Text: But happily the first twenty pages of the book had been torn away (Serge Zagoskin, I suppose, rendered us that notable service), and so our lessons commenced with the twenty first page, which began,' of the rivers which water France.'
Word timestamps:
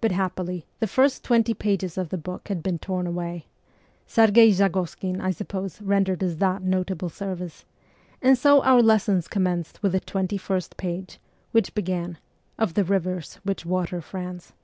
But 0.00 0.12
happily 0.12 0.64
the 0.80 0.86
first 0.86 1.22
twenty 1.22 1.52
pages 1.52 1.98
of 1.98 2.08
the 2.08 2.16
book 2.16 2.48
had 2.48 2.62
been 2.62 2.78
torn 2.78 3.06
away 3.06 3.44
(Serge 4.06 4.50
Zagoskin, 4.54 5.20
I 5.20 5.30
suppose, 5.30 5.78
rendered 5.82 6.24
us 6.24 6.36
that 6.36 6.62
notable 6.62 7.10
service), 7.10 7.66
and 8.22 8.38
so 8.38 8.62
our 8.62 8.80
lessons 8.80 9.28
commenced 9.28 9.82
with 9.82 9.92
the 9.92 10.00
twenty 10.00 10.38
first 10.38 10.78
page, 10.78 11.18
which 11.50 11.74
began,' 11.74 12.16
of 12.58 12.72
the 12.72 12.84
rivers 12.84 13.40
which 13.44 13.66
water 13.66 14.00
France.' 14.00 14.54